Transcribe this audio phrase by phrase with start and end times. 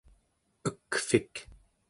[0.69, 1.33] ekvik